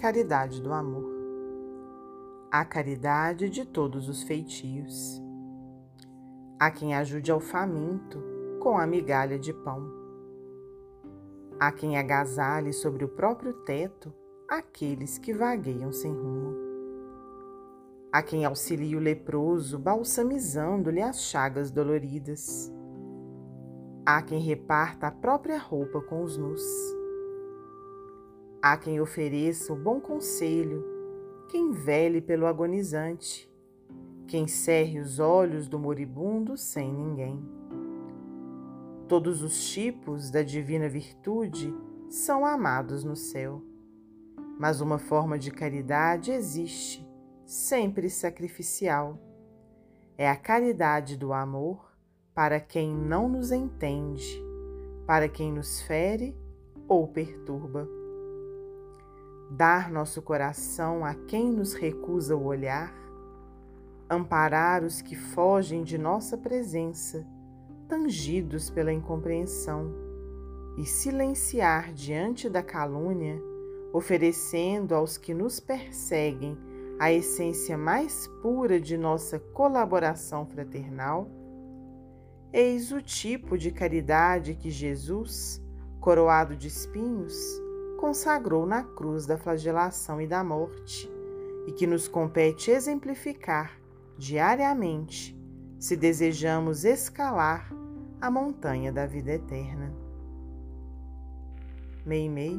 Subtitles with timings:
[0.00, 1.04] Caridade do amor.
[2.50, 5.22] A caridade de todos os feitios.
[6.58, 8.18] Há quem ajude ao faminto
[8.62, 9.92] com a migalha de pão.
[11.60, 14.10] Há quem agasalhe sobre o próprio teto
[14.48, 16.56] aqueles que vagueiam sem rumo.
[18.10, 22.72] Há quem auxilie o leproso balsamizando-lhe as chagas doloridas.
[24.06, 26.99] Há quem reparta a própria roupa com os nus.
[28.62, 30.84] Há quem ofereça o bom conselho,
[31.48, 33.50] quem vele pelo agonizante,
[34.28, 37.42] quem cerre os olhos do moribundo sem ninguém.
[39.08, 41.74] Todos os tipos da divina virtude
[42.10, 43.62] são amados no céu,
[44.58, 47.08] mas uma forma de caridade existe,
[47.46, 49.18] sempre sacrificial.
[50.18, 51.96] É a caridade do amor
[52.34, 54.38] para quem não nos entende,
[55.06, 56.36] para quem nos fere
[56.86, 57.99] ou perturba.
[59.50, 62.94] Dar nosso coração a quem nos recusa o olhar,
[64.08, 67.26] amparar os que fogem de nossa presença,
[67.88, 69.92] tangidos pela incompreensão,
[70.78, 73.42] e silenciar diante da calúnia,
[73.92, 76.56] oferecendo aos que nos perseguem
[77.00, 81.28] a essência mais pura de nossa colaboração fraternal.
[82.52, 85.60] Eis o tipo de caridade que Jesus,
[85.98, 87.59] coroado de espinhos,
[88.00, 91.08] consagrou na cruz da flagelação e da morte,
[91.66, 93.78] e que nos compete exemplificar
[94.16, 95.38] diariamente,
[95.78, 97.70] se desejamos escalar
[98.18, 99.94] a montanha da vida eterna.
[102.04, 102.58] Meimei,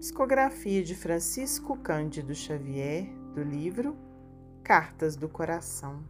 [0.00, 3.96] psicografia de Francisco Cândido Xavier, do livro
[4.64, 6.02] Cartas do Coração.